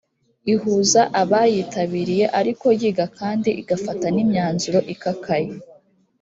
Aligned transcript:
ihuza 0.53 1.01
abayitabiriye 1.21 2.25
ariko 2.39 2.65
yiga 2.79 3.05
kandi 3.19 3.49
igafata 3.61 4.05
nimyanzuro 4.15 4.79
ikakaye. 4.93 5.49